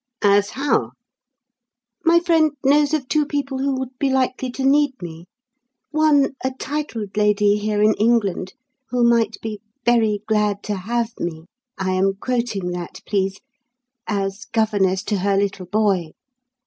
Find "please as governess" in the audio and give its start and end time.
13.05-15.03